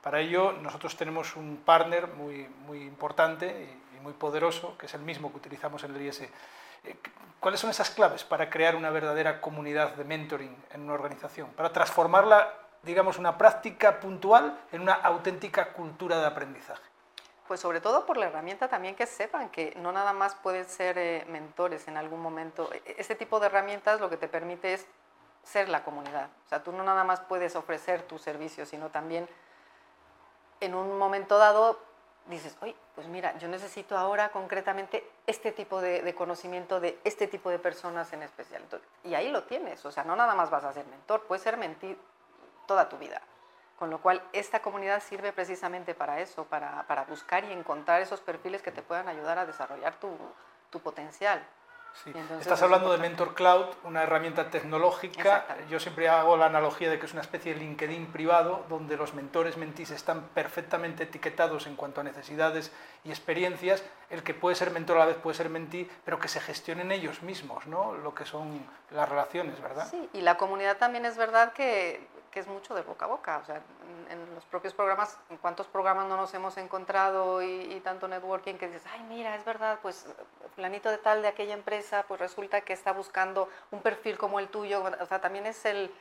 Para 0.00 0.20
ello, 0.20 0.52
nosotros 0.52 0.96
tenemos 0.96 1.34
un 1.34 1.62
partner 1.64 2.06
muy, 2.06 2.46
muy 2.64 2.82
importante 2.82 3.76
y, 3.96 4.00
muy 4.00 4.12
poderoso, 4.12 4.76
que 4.78 4.86
es 4.86 4.94
el 4.94 5.00
mismo 5.02 5.30
que 5.30 5.38
utilizamos 5.38 5.84
en 5.84 5.94
el 5.94 6.02
IS. 6.02 6.22
Eh, 6.22 6.30
¿Cuáles 7.38 7.60
son 7.60 7.70
esas 7.70 7.90
claves 7.90 8.24
para 8.24 8.50
crear 8.50 8.74
una 8.74 8.90
verdadera 8.90 9.40
comunidad 9.40 9.94
de 9.94 10.04
mentoring 10.04 10.56
en 10.72 10.82
una 10.82 10.94
organización? 10.94 11.50
Para 11.50 11.72
transformarla, 11.72 12.52
digamos, 12.82 13.18
una 13.18 13.36
práctica 13.38 13.98
puntual 14.00 14.58
en 14.72 14.80
una 14.80 14.94
auténtica 14.94 15.72
cultura 15.72 16.18
de 16.18 16.26
aprendizaje. 16.26 16.91
Pues 17.52 17.60
sobre 17.60 17.82
todo 17.82 18.06
por 18.06 18.16
la 18.16 18.28
herramienta 18.28 18.68
también 18.68 18.94
que 18.94 19.04
sepan 19.04 19.50
que 19.50 19.74
no 19.76 19.92
nada 19.92 20.14
más 20.14 20.34
pueden 20.36 20.64
ser 20.64 20.96
eh, 20.96 21.26
mentores 21.28 21.86
en 21.86 21.98
algún 21.98 22.22
momento. 22.22 22.70
Este 22.96 23.14
tipo 23.14 23.40
de 23.40 23.44
herramientas 23.44 24.00
lo 24.00 24.08
que 24.08 24.16
te 24.16 24.26
permite 24.26 24.72
es 24.72 24.86
ser 25.42 25.68
la 25.68 25.84
comunidad. 25.84 26.30
O 26.46 26.48
sea, 26.48 26.62
tú 26.62 26.72
no 26.72 26.82
nada 26.82 27.04
más 27.04 27.20
puedes 27.20 27.54
ofrecer 27.54 28.04
tu 28.04 28.18
servicio, 28.18 28.64
sino 28.64 28.88
también 28.88 29.28
en 30.60 30.74
un 30.74 30.96
momento 30.96 31.36
dado 31.36 31.78
dices, 32.24 32.56
oye, 32.62 32.74
pues 32.94 33.06
mira, 33.08 33.36
yo 33.36 33.48
necesito 33.48 33.98
ahora 33.98 34.30
concretamente 34.30 35.06
este 35.26 35.52
tipo 35.52 35.82
de, 35.82 36.00
de, 36.00 36.14
conocimiento 36.14 36.80
de 36.80 36.98
este 37.04 37.26
tipo 37.26 37.50
de 37.50 37.58
personas 37.58 38.10
en 38.14 38.22
especial. 38.22 38.62
y 39.04 39.12
ahí 39.12 39.30
lo 39.30 39.42
tienes, 39.42 39.84
o 39.84 39.92
sea, 39.92 40.04
no 40.04 40.16
nada 40.16 40.34
más 40.34 40.48
vas 40.48 40.64
a 40.64 40.72
ser 40.72 40.86
mentor, 40.86 41.24
puedes 41.24 41.42
ser 41.42 41.58
mentir 41.58 41.98
toda 42.66 42.88
tu 42.88 42.96
vida. 42.96 43.20
Con 43.82 43.90
lo 43.90 43.98
cual, 43.98 44.22
esta 44.32 44.62
comunidad 44.62 45.02
sirve 45.02 45.32
precisamente 45.32 45.92
para 45.92 46.20
eso, 46.20 46.44
para, 46.44 46.86
para 46.86 47.02
buscar 47.02 47.42
y 47.42 47.50
encontrar 47.50 48.00
esos 48.00 48.20
perfiles 48.20 48.62
que 48.62 48.70
te 48.70 48.80
puedan 48.80 49.08
ayudar 49.08 49.40
a 49.40 49.44
desarrollar 49.44 49.96
tu, 49.96 50.16
tu 50.70 50.78
potencial. 50.78 51.44
Sí. 52.04 52.12
Estás 52.40 52.62
hablando 52.62 52.90
de 52.92 52.98
Mentor 52.98 53.34
Cloud, 53.34 53.66
una 53.84 54.04
herramienta 54.04 54.50
tecnológica. 54.50 55.44
Yo 55.68 55.78
siempre 55.78 56.08
hago 56.08 56.36
la 56.36 56.46
analogía 56.46 56.88
de 56.90 56.98
que 56.98 57.06
es 57.06 57.12
una 57.12 57.20
especie 57.22 57.54
de 57.54 57.60
LinkedIn 57.60 58.06
privado 58.12 58.64
donde 58.68 58.96
los 58.96 59.14
mentores 59.14 59.56
mentís 59.56 59.90
están 59.90 60.28
perfectamente 60.28 61.02
etiquetados 61.02 61.66
en 61.66 61.76
cuanto 61.76 62.00
a 62.00 62.04
necesidades 62.04 62.72
y 63.04 63.10
experiencias. 63.10 63.84
El 64.10 64.22
que 64.22 64.32
puede 64.32 64.56
ser 64.56 64.70
mentor 64.70 64.96
a 64.96 65.00
la 65.00 65.06
vez 65.06 65.16
puede 65.16 65.36
ser 65.36 65.50
mentí, 65.50 65.90
pero 66.04 66.18
que 66.18 66.28
se 66.28 66.40
gestionen 66.40 66.92
ellos 66.92 67.22
mismos, 67.22 67.66
¿no? 67.66 67.92
Lo 67.94 68.14
que 68.14 68.24
son 68.24 68.64
las 68.90 69.08
relaciones, 69.08 69.60
¿verdad? 69.60 69.86
Sí, 69.90 70.08
y 70.14 70.22
la 70.22 70.36
comunidad 70.36 70.78
también 70.78 71.04
es 71.04 71.16
verdad 71.16 71.52
que 71.52 72.08
que 72.32 72.40
es 72.40 72.48
mucho 72.48 72.74
de 72.74 72.82
boca 72.82 73.04
a 73.04 73.08
boca. 73.08 73.38
O 73.38 73.44
sea, 73.44 73.60
en, 74.10 74.34
los 74.34 74.44
propios 74.46 74.74
programas, 74.74 75.18
en 75.30 75.36
cuántos 75.36 75.68
programas 75.68 76.08
no 76.08 76.16
nos 76.16 76.34
hemos 76.34 76.56
encontrado 76.56 77.42
y, 77.42 77.80
tanto 77.84 78.08
networking 78.08 78.54
que 78.54 78.66
dices, 78.66 78.82
ay, 78.92 79.04
mira, 79.04 79.36
es 79.36 79.44
verdad, 79.44 79.78
pues 79.82 80.06
planito 80.56 80.90
de 80.90 80.98
tal 80.98 81.22
de 81.22 81.28
aquella 81.28 81.54
empresa, 81.54 82.04
pues 82.08 82.18
resulta 82.20 82.62
que 82.62 82.72
está 82.72 82.92
buscando 82.92 83.48
un 83.70 83.80
perfil 83.80 84.18
como 84.18 84.40
el 84.40 84.48
tuyo. 84.48 84.82
O 85.00 85.06
sea, 85.06 85.20
también 85.20 85.46
es 85.46 85.64
el, 85.64 85.92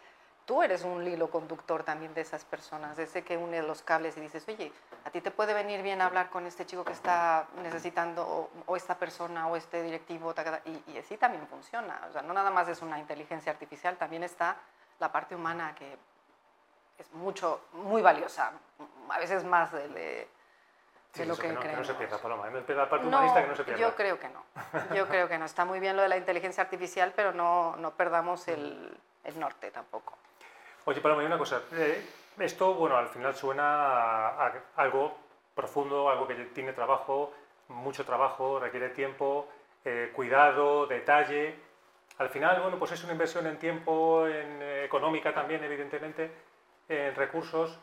tú 0.45 0.63
eres 0.63 0.83
un 0.83 1.05
hilo 1.05 1.29
conductor 1.29 1.83
también 1.83 2.13
de 2.13 2.21
esas 2.21 2.45
personas, 2.45 2.97
ese 2.97 3.23
que 3.23 3.37
une 3.37 3.61
los 3.61 3.81
cables 3.81 4.17
y 4.17 4.21
dices, 4.21 4.45
oye, 4.47 4.71
a 5.05 5.09
ti 5.09 5.21
te 5.21 5.31
puede 5.31 5.53
venir 5.53 5.81
bien 5.81 6.01
hablar 6.01 6.29
con 6.29 6.45
este 6.45 6.65
chico 6.65 6.85
que 6.85 6.93
está 6.93 7.47
necesitando, 7.61 8.49
o, 8.65 8.75
esta 8.75 8.97
persona, 8.97 9.47
o 9.47 9.55
este 9.55 9.83
directivo, 9.83 10.33
y, 10.65 10.91
y 10.93 10.97
así 10.97 11.17
también 11.17 11.45
funciona. 11.47 12.01
O 12.09 12.13
sea, 12.13 12.21
no 12.21 12.33
nada 12.33 12.51
más 12.51 12.69
es 12.69 12.81
una 12.81 12.99
inteligencia 12.99 13.51
artificial, 13.51 13.97
también 13.97 14.23
está 14.23 14.55
la 15.01 15.11
parte 15.11 15.35
humana 15.35 15.75
que 15.75 15.97
es 17.01 17.11
mucho, 17.13 17.61
muy 17.73 18.01
valiosa, 18.01 18.51
a 19.09 19.19
veces 19.19 19.43
más 19.43 19.71
de, 19.71 20.27
Sí, 21.13 21.19
de 21.19 21.25
lo 21.25 21.33
eso 21.33 21.41
que, 21.41 21.47
que, 21.49 21.53
no, 21.53 21.59
que 21.59 21.65
no 21.67 21.71
creemos. 21.73 21.87
se 21.87 21.93
pierda, 21.95 22.17
Paloma. 22.19 22.49
La 22.49 22.89
parte 22.89 23.05
No, 23.07 23.17
humanista 23.17 23.41
que 23.41 23.47
no 23.49 23.55
se 23.55 23.63
pierda. 23.65 23.81
yo 23.81 23.95
creo 23.95 24.17
que 24.19 24.29
no. 24.29 24.43
Yo 24.95 25.07
creo 25.07 25.27
que 25.27 25.37
no. 25.37 25.43
Está 25.45 25.65
muy 25.65 25.79
bien 25.81 25.97
lo 25.97 26.03
de 26.03 26.07
la 26.09 26.15
inteligencia 26.15 26.63
artificial, 26.63 27.11
pero 27.13 27.33
no, 27.33 27.75
no 27.77 27.91
perdamos 27.91 28.47
el, 28.47 28.97
el 29.25 29.39
norte 29.39 29.71
tampoco. 29.71 30.17
Oye, 30.85 31.01
Paloma, 31.01 31.21
hay 31.21 31.27
una 31.27 31.37
cosa. 31.37 31.61
Eh, 31.73 32.07
esto, 32.39 32.73
bueno, 32.75 32.95
al 32.95 33.09
final 33.09 33.35
suena 33.35 33.63
a, 33.65 34.47
a 34.47 34.53
algo 34.77 35.17
profundo, 35.53 36.09
algo 36.09 36.25
que 36.27 36.35
tiene 36.35 36.71
trabajo, 36.71 37.33
mucho 37.67 38.05
trabajo, 38.05 38.59
requiere 38.59 38.89
tiempo, 38.89 39.47
eh, 39.83 40.11
cuidado, 40.15 40.85
detalle. 40.87 41.55
Al 42.19 42.29
final, 42.29 42.61
bueno, 42.61 42.79
pues 42.79 42.93
es 42.93 43.03
una 43.03 43.11
inversión 43.11 43.47
en 43.47 43.59
tiempo, 43.59 44.25
en 44.27 44.61
eh, 44.61 44.85
económica 44.85 45.33
también, 45.33 45.61
evidentemente, 45.63 46.31
en 46.91 47.15
recursos. 47.15 47.79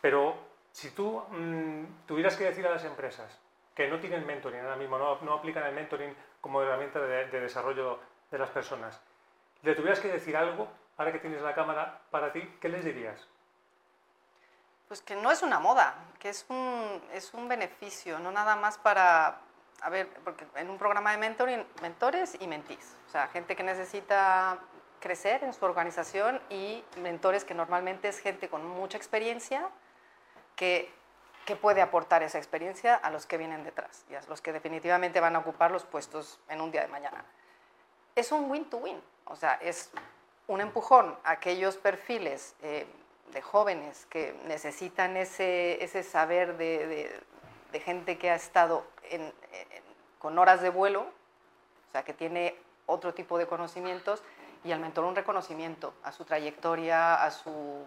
Pero 0.00 0.36
si 0.72 0.90
tú 0.90 1.22
mm, 1.30 2.06
tuvieras 2.06 2.36
que 2.36 2.44
decir 2.44 2.66
a 2.66 2.70
las 2.70 2.84
empresas 2.84 3.38
que 3.74 3.88
no 3.88 4.00
tienen 4.00 4.26
mentoring 4.26 4.60
ahora 4.60 4.76
mismo, 4.76 4.98
no, 4.98 5.20
no 5.20 5.34
aplican 5.34 5.64
el 5.64 5.74
mentoring 5.74 6.14
como 6.40 6.62
herramienta 6.62 7.00
de, 7.00 7.26
de 7.26 7.40
desarrollo 7.40 7.98
de 8.30 8.38
las 8.38 8.50
personas, 8.50 9.00
le 9.62 9.74
tuvieras 9.74 10.00
que 10.00 10.08
decir 10.08 10.36
algo, 10.36 10.68
ahora 10.96 11.12
que 11.12 11.18
tienes 11.18 11.42
la 11.42 11.54
cámara 11.54 12.00
para 12.10 12.32
ti, 12.32 12.40
¿qué 12.60 12.68
les 12.68 12.84
dirías? 12.84 13.26
Pues 14.88 15.02
que 15.02 15.16
no 15.16 15.30
es 15.30 15.42
una 15.42 15.58
moda, 15.58 15.94
que 16.18 16.28
es 16.28 16.46
un, 16.48 17.02
es 17.12 17.34
un 17.34 17.48
beneficio, 17.48 18.18
no 18.18 18.30
nada 18.30 18.56
más 18.56 18.78
para, 18.78 19.40
a 19.82 19.90
ver, 19.90 20.08
porque 20.24 20.46
en 20.54 20.70
un 20.70 20.78
programa 20.78 21.10
de 21.10 21.18
mentoring, 21.18 21.66
mentores 21.82 22.36
y 22.40 22.46
mentís, 22.46 22.96
o 23.08 23.10
sea, 23.10 23.28
gente 23.28 23.56
que 23.56 23.62
necesita 23.62 24.58
crecer 25.00 25.44
en 25.44 25.52
su 25.52 25.64
organización 25.64 26.40
y 26.50 26.84
mentores 27.00 27.44
que 27.44 27.54
normalmente 27.54 28.08
es 28.08 28.18
gente 28.18 28.48
con 28.48 28.66
mucha 28.66 28.96
experiencia 28.96 29.68
que, 30.56 30.90
que 31.44 31.56
puede 31.56 31.82
aportar 31.82 32.22
esa 32.22 32.38
experiencia 32.38 32.94
a 32.94 33.10
los 33.10 33.26
que 33.26 33.36
vienen 33.38 33.64
detrás 33.64 34.04
y 34.10 34.14
a 34.14 34.20
los 34.28 34.40
que 34.40 34.52
definitivamente 34.52 35.20
van 35.20 35.36
a 35.36 35.40
ocupar 35.40 35.70
los 35.70 35.84
puestos 35.84 36.40
en 36.48 36.60
un 36.60 36.72
día 36.72 36.82
de 36.82 36.88
mañana. 36.88 37.24
Es 38.14 38.32
un 38.32 38.50
win-to-win, 38.50 39.00
o 39.26 39.36
sea, 39.36 39.54
es 39.54 39.90
un 40.48 40.60
empujón 40.60 41.16
a 41.24 41.32
aquellos 41.32 41.76
perfiles 41.76 42.54
eh, 42.62 42.86
de 43.32 43.42
jóvenes 43.42 44.06
que 44.06 44.34
necesitan 44.46 45.16
ese, 45.16 45.82
ese 45.82 46.02
saber 46.02 46.56
de, 46.56 46.86
de, 46.86 47.20
de, 47.72 47.80
gente 47.80 48.18
que 48.18 48.30
ha 48.30 48.36
estado 48.36 48.86
en, 49.10 49.22
en, 49.22 49.32
con 50.18 50.38
horas 50.38 50.62
de 50.62 50.70
vuelo, 50.70 51.00
o 51.00 51.90
sea, 51.92 52.04
que 52.04 52.12
tiene 52.12 52.56
otro 52.86 53.14
tipo 53.14 53.36
de 53.38 53.46
conocimientos, 53.46 54.22
y 54.66 54.72
al 54.72 54.80
mentor 54.80 55.04
un 55.04 55.14
reconocimiento 55.14 55.94
a 56.02 56.12
su 56.12 56.24
trayectoria, 56.24 57.22
a 57.22 57.30
su, 57.30 57.86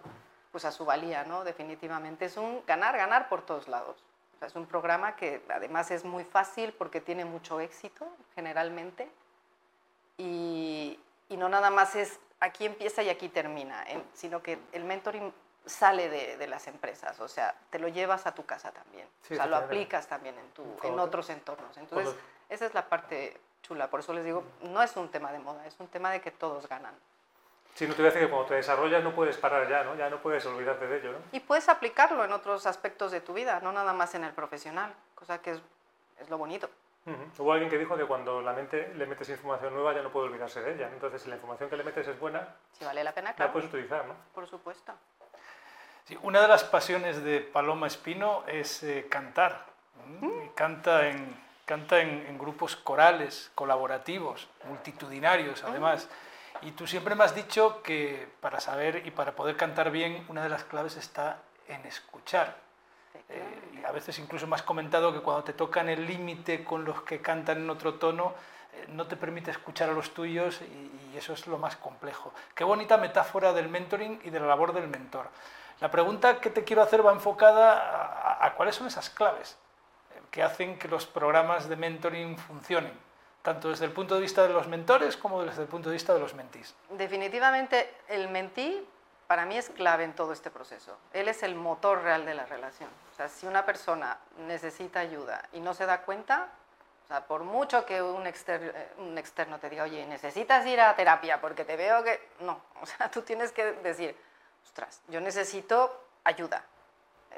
pues 0.50 0.64
a 0.64 0.72
su 0.72 0.84
valía, 0.84 1.24
¿no? 1.24 1.44
Definitivamente 1.44 2.24
es 2.24 2.36
un 2.36 2.64
ganar, 2.66 2.96
ganar 2.96 3.28
por 3.28 3.42
todos 3.42 3.68
lados. 3.68 4.02
O 4.34 4.38
sea, 4.38 4.48
es 4.48 4.56
un 4.56 4.66
programa 4.66 5.16
que 5.16 5.42
además 5.52 5.90
es 5.90 6.04
muy 6.04 6.24
fácil 6.24 6.72
porque 6.72 7.00
tiene 7.00 7.24
mucho 7.24 7.60
éxito, 7.60 8.08
generalmente, 8.34 9.10
y, 10.16 10.98
y 11.28 11.36
no 11.36 11.48
nada 11.48 11.70
más 11.70 11.94
es 11.94 12.18
aquí 12.40 12.64
empieza 12.64 13.02
y 13.02 13.10
aquí 13.10 13.28
termina, 13.28 13.84
sino 14.14 14.42
que 14.42 14.58
el 14.72 14.84
mentoring 14.84 15.32
sale 15.66 16.08
de, 16.08 16.38
de, 16.38 16.46
las 16.46 16.66
empresas, 16.66 17.20
o 17.20 17.28
sea, 17.28 17.54
te 17.68 17.78
lo 17.78 17.88
llevas 17.88 18.26
a 18.26 18.34
tu 18.34 18.46
casa 18.46 18.72
también, 18.72 19.06
sí, 19.20 19.34
o 19.34 19.36
sea, 19.36 19.46
lo 19.46 19.56
aplicas 19.56 20.06
también 20.08 20.36
en, 20.38 20.50
tu, 20.52 20.64
en 20.82 20.98
otros 20.98 21.28
entornos. 21.28 21.76
Entonces, 21.76 22.14
esa 22.48 22.64
es 22.64 22.72
la 22.72 22.88
parte 22.88 23.38
chula, 23.62 23.88
por 23.90 24.00
eso 24.00 24.12
les 24.12 24.24
digo, 24.24 24.44
no 24.62 24.82
es 24.82 24.96
un 24.96 25.08
tema 25.08 25.32
de 25.32 25.38
moda, 25.38 25.66
es 25.66 25.76
un 25.78 25.88
tema 25.88 26.10
de 26.10 26.20
que 26.20 26.30
todos 26.30 26.68
ganan. 26.68 26.94
Sí, 27.74 27.86
no 27.86 27.94
te 27.94 28.02
voy 28.02 28.10
a 28.10 28.12
decir 28.12 28.26
que 28.26 28.30
cuando 28.30 28.48
te 28.48 28.54
desarrollas 28.54 29.02
no 29.02 29.14
puedes 29.14 29.36
parar 29.36 29.68
ya, 29.68 29.84
¿no? 29.84 29.94
Ya 29.94 30.10
no 30.10 30.20
puedes 30.20 30.44
olvidarte 30.44 30.86
de 30.86 30.98
ello, 30.98 31.12
¿no? 31.12 31.18
Y 31.32 31.40
puedes 31.40 31.68
aplicarlo 31.68 32.24
en 32.24 32.32
otros 32.32 32.66
aspectos 32.66 33.12
de 33.12 33.20
tu 33.20 33.32
vida, 33.32 33.60
no 33.60 33.72
nada 33.72 33.92
más 33.92 34.14
en 34.14 34.24
el 34.24 34.32
profesional, 34.32 34.92
cosa 35.14 35.40
que 35.40 35.52
es, 35.52 35.62
es 36.20 36.28
lo 36.28 36.36
bonito. 36.36 36.68
Uh 37.06 37.10
-huh. 37.12 37.38
Hubo 37.38 37.52
alguien 37.52 37.70
que 37.70 37.78
dijo 37.78 37.96
que 37.96 38.04
cuando 38.04 38.42
la 38.42 38.52
mente 38.52 38.92
le 38.94 39.06
metes 39.06 39.28
información 39.30 39.72
nueva 39.72 39.94
ya 39.94 40.02
no 40.02 40.10
puede 40.10 40.26
olvidarse 40.26 40.60
de 40.60 40.74
ella. 40.74 40.90
Entonces, 40.92 41.22
si 41.22 41.30
la 41.30 41.36
información 41.36 41.70
que 41.70 41.76
le 41.76 41.84
metes 41.84 42.06
es 42.06 42.18
buena, 42.18 42.56
si 42.72 42.84
vale 42.84 43.02
la 43.02 43.12
pena, 43.12 43.32
claro. 43.32 43.48
la 43.48 43.52
puedes 43.52 43.68
utilizar, 43.68 44.04
¿no? 44.04 44.14
Por 44.34 44.46
supuesto. 44.46 44.92
Sí, 46.04 46.18
una 46.22 46.42
de 46.42 46.48
las 46.48 46.64
pasiones 46.64 47.22
de 47.24 47.40
Paloma 47.40 47.86
Espino 47.86 48.44
es 48.46 48.82
eh, 48.82 49.06
cantar. 49.08 49.66
¿Mm? 50.20 50.48
Canta, 50.54 51.08
en, 51.08 51.34
canta 51.70 52.00
en, 52.00 52.26
en, 52.26 52.36
grupos 52.36 52.74
corales, 52.74 53.52
colaborativos, 53.54 54.48
multitudinarios, 54.64 55.62
además. 55.62 56.08
Y 56.62 56.72
tú 56.72 56.88
siempre 56.88 57.14
me 57.14 57.22
has 57.22 57.32
dicho 57.32 57.80
que 57.84 58.28
para 58.40 58.58
saber 58.58 59.06
y 59.06 59.12
para 59.12 59.36
poder 59.36 59.56
cantar 59.56 59.92
bien, 59.92 60.24
una 60.26 60.42
de 60.42 60.48
las 60.48 60.64
claves 60.64 60.96
está 60.96 61.38
en 61.68 61.86
escuchar. 61.86 62.56
Eh, 63.28 63.78
y 63.80 63.84
a 63.84 63.92
veces 63.92 64.18
incluso 64.18 64.48
me 64.48 64.56
has 64.56 64.64
comentado 64.64 65.12
que 65.12 65.20
cuando 65.20 65.44
te 65.44 65.52
tocan 65.52 65.88
el 65.88 66.08
límite 66.08 66.64
con 66.64 66.84
los 66.84 67.02
que 67.02 67.20
cantan 67.20 67.58
en 67.58 67.70
otro 67.70 67.94
tono, 67.94 68.34
eh, 68.72 68.86
no 68.88 69.06
te 69.06 69.14
permite 69.14 69.52
escuchar 69.52 69.90
a 69.90 69.92
los 69.92 70.12
tuyos 70.12 70.60
y, 70.62 71.12
y, 71.12 71.16
eso 71.16 71.34
es 71.34 71.46
lo 71.46 71.56
más 71.56 71.76
complejo. 71.76 72.34
Qué 72.52 72.64
bonita 72.64 72.96
metáfora 72.96 73.52
del 73.52 73.68
mentoring 73.68 74.22
y 74.24 74.30
de 74.30 74.40
la 74.40 74.46
labor 74.46 74.72
del 74.72 74.88
mentor. 74.88 75.28
La 75.80 75.88
pregunta 75.88 76.40
que 76.40 76.50
te 76.50 76.64
quiero 76.64 76.82
hacer 76.82 77.06
va 77.06 77.12
enfocada 77.12 77.78
a, 77.78 78.44
a 78.44 78.54
cuáles 78.54 78.74
son 78.74 78.88
esas 78.88 79.08
claves 79.08 79.56
que 80.30 80.42
hacen 80.42 80.78
que 80.78 80.88
los 80.88 81.06
programas 81.06 81.68
de 81.68 81.76
mentoring 81.76 82.38
funcionen, 82.38 82.92
tanto 83.42 83.68
desde 83.70 83.84
el 83.84 83.92
punto 83.92 84.14
de 84.14 84.20
vista 84.20 84.46
de 84.46 84.52
los 84.52 84.68
mentores 84.68 85.16
como 85.16 85.42
desde 85.42 85.62
el 85.62 85.68
punto 85.68 85.88
de 85.88 85.94
vista 85.94 86.14
de 86.14 86.20
los 86.20 86.34
mentís. 86.34 86.74
Definitivamente 86.90 87.94
el 88.08 88.28
mentí 88.28 88.86
para 89.26 89.46
mí 89.46 89.56
es 89.56 89.70
clave 89.70 90.02
en 90.04 90.12
todo 90.14 90.32
este 90.32 90.50
proceso. 90.50 90.98
Él 91.12 91.28
es 91.28 91.44
el 91.44 91.54
motor 91.54 92.02
real 92.02 92.26
de 92.26 92.34
la 92.34 92.46
relación. 92.46 92.90
O 93.12 93.16
sea, 93.16 93.28
si 93.28 93.46
una 93.46 93.64
persona 93.64 94.18
necesita 94.38 94.98
ayuda 94.98 95.48
y 95.52 95.60
no 95.60 95.72
se 95.72 95.86
da 95.86 96.02
cuenta, 96.02 96.48
o 97.04 97.06
sea, 97.06 97.26
por 97.26 97.44
mucho 97.44 97.86
que 97.86 98.02
un, 98.02 98.26
exter 98.26 98.92
un 98.98 99.16
externo 99.18 99.58
te 99.60 99.70
diga, 99.70 99.84
oye, 99.84 100.04
necesitas 100.06 100.66
ir 100.66 100.80
a 100.80 100.96
terapia 100.96 101.40
porque 101.40 101.64
te 101.64 101.76
veo 101.76 102.02
que... 102.02 102.28
No, 102.40 102.60
o 102.80 102.86
sea, 102.86 103.10
tú 103.10 103.22
tienes 103.22 103.52
que 103.52 103.72
decir, 103.74 104.16
ostras, 104.64 105.00
yo 105.08 105.20
necesito 105.20 106.06
ayuda. 106.24 106.64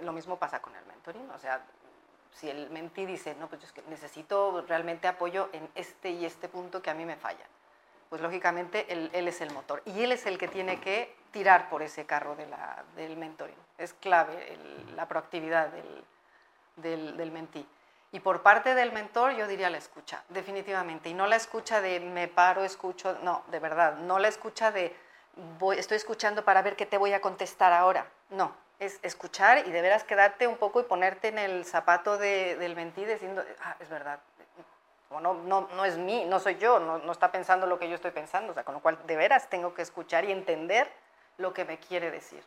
Lo 0.01 0.13
mismo 0.13 0.39
pasa 0.39 0.63
con 0.63 0.75
el 0.75 0.87
mentoring. 0.87 1.31
O 1.31 1.39
sea, 1.39 1.61
si 2.33 2.49
el 2.51 2.71
mentí 2.71 3.07
dice, 3.07 3.35
no, 3.35 3.49
pues 3.49 3.61
yo 3.61 3.67
es 3.67 3.73
que 3.73 3.83
necesito 3.89 4.65
realmente 4.67 5.09
apoyo 5.09 5.49
en 5.53 5.69
este 5.75 6.11
y 6.11 6.25
este 6.25 6.49
punto 6.49 6.83
que 6.83 6.91
a 6.91 6.95
mí 6.95 7.05
me 7.05 7.17
falla 7.17 7.45
pues 8.13 8.21
lógicamente 8.21 8.85
él, 8.93 9.09
él, 9.15 9.27
es 9.27 9.41
el 9.41 9.51
motor 9.55 9.81
y 9.87 10.03
él 10.03 10.13
es 10.13 10.27
el 10.27 10.37
que 10.37 10.47
tiene 10.47 10.79
que 10.79 11.17
tirar 11.31 11.71
por 11.71 11.81
ese 11.81 12.05
carro 12.05 12.37
de 12.37 12.47
la, 12.47 12.85
del 12.95 13.17
mentoring. 13.17 13.57
Es 13.79 13.95
clave 13.95 14.53
el, 14.53 14.97
la 14.97 15.09
proactividad 15.09 15.69
del, 15.69 16.05
del, 16.77 17.17
del, 17.17 17.33
mentí. 17.33 17.67
Y 18.13 18.21
por 18.21 18.43
parte 18.43 18.75
del 18.75 18.93
mentor 18.93 19.35
yo 19.35 19.49
diría 19.49 19.71
la 19.71 19.79
escucha, 19.79 20.23
definitivamente. 20.29 21.09
Y 21.09 21.15
no 21.15 21.27
la 21.27 21.37
escucha 21.37 21.81
de 21.81 22.01
me 22.01 22.29
paro, 22.29 22.65
escucho, 22.65 23.19
no, 23.23 23.45
de 23.47 23.59
verdad, 23.59 23.97
no 23.97 24.19
la 24.19 24.29
escucha 24.29 24.71
de 24.71 24.95
voy, 25.59 25.79
estoy 25.79 25.97
escuchando 25.97 26.45
para 26.45 26.61
ver 26.61 26.77
qué 26.77 26.85
te 26.85 26.99
voy 26.99 27.15
a 27.15 27.23
contestar 27.23 27.73
ahora. 27.73 28.07
No, 28.29 28.55
es 28.83 28.99
escuchar 29.03 29.67
y 29.67 29.71
de 29.71 29.81
veras 29.81 30.03
quedarte 30.03 30.47
un 30.49 30.57
poco 30.57 30.81
y 30.81 30.85
ponerte 30.85 31.29
en 31.29 31.39
el 31.39 31.65
zapato 31.65 32.19
de, 32.19 32.57
del 32.57 32.75
mentí 32.75 33.05
diciendo, 33.05 33.45
ah, 33.63 33.77
es 33.79 33.89
verdad, 33.89 34.19
no, 35.11 35.35
no, 35.35 35.69
no, 35.75 35.85
es 35.85 35.97
mí, 35.99 36.25
no 36.25 36.41
soy 36.41 36.57
yo, 36.57 36.81
no, 36.81 36.99
no, 36.99 37.13
está 37.13 37.31
pensando 37.31 37.67
lo 37.67 37.79
que 37.79 37.89
yo 37.89 37.95
estoy 37.95 38.11
pensando, 38.11 38.51
o 38.51 38.55
sea, 38.55 38.65
con 38.65 38.75
lo 38.75 38.81
cual 38.81 38.99
de 39.07 39.17
veras 39.17 39.49
tengo 39.49 39.73
que 39.75 39.83
escuchar 39.83 40.25
y 40.25 40.33
entender 40.33 40.91
lo 41.39 41.53
que 41.53 41.65
me 41.65 41.79
quiere 41.79 42.11
decir. 42.11 42.43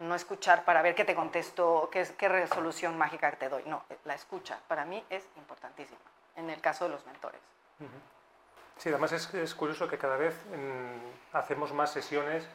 No 0.00 0.14
escuchar 0.14 0.64
para 0.64 0.82
ver 0.82 0.94
qué 0.94 1.04
te 1.04 1.14
contesto, 1.14 1.88
qué, 1.90 2.06
qué 2.18 2.28
resolución 2.28 2.98
mágica 2.98 3.30
te 3.32 3.48
doy, 3.48 3.62
no, 3.64 3.84
la 4.04 4.14
escucha 4.14 4.58
para 4.68 4.84
mí 4.84 5.02
es 5.08 5.26
importantísima, 5.36 5.98
en 6.36 6.50
el 6.50 6.60
caso 6.60 6.84
de 6.84 6.90
los 6.90 7.06
mentores. 7.06 7.40
Sí, 8.76 8.90
además 8.90 9.12
es, 9.12 9.32
es, 9.34 9.54
curioso 9.54 9.88
que 9.88 9.98
cada 9.98 10.16
vez 10.16 10.34
mmm, 10.46 11.36
hacemos 11.36 11.72
más 11.72 11.92
sesiones 11.92 12.46